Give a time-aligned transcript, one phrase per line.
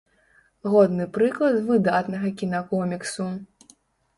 [0.75, 3.29] Годны прыклад выдатнага кінакоміксу.